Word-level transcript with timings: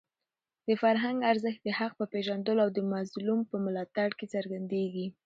د 0.67 0.69
فرهنګ 0.81 1.17
ارزښت 1.31 1.61
د 1.63 1.69
حق 1.79 1.91
په 1.99 2.05
پېژندلو 2.13 2.63
او 2.65 2.69
د 2.77 2.79
مظلوم 2.93 3.39
په 3.49 3.55
ملاتړ 3.65 4.09
کې 4.17 4.25
څرګندېږي. 4.33 5.07